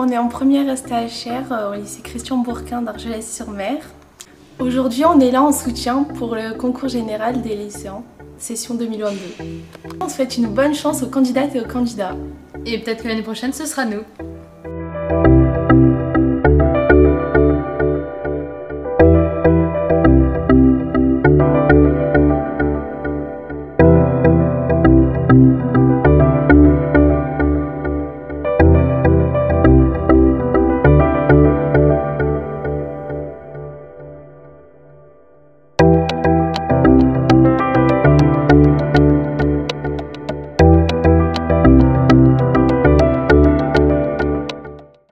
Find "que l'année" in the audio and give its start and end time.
13.02-13.24